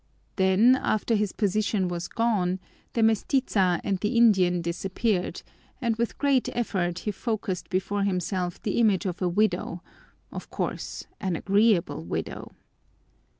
Then 0.37 0.75
after 0.81 1.13
his 1.13 1.31
position 1.31 1.87
was 1.87 2.07
gone, 2.07 2.59
the 2.93 3.03
mestiza 3.03 3.79
and 3.83 3.99
the 3.99 4.17
Indian 4.17 4.59
disappeared 4.63 5.43
and 5.79 5.95
with 5.95 6.17
great 6.17 6.49
effort 6.53 6.97
he 7.05 7.11
forced 7.11 7.69
before 7.69 8.01
himself 8.03 8.59
the 8.63 8.79
image 8.79 9.05
of 9.05 9.21
a 9.21 9.29
widow, 9.29 9.83
of 10.31 10.49
course 10.49 11.05
an 11.19 11.35
agreeable 11.35 12.03
widow! 12.03 12.51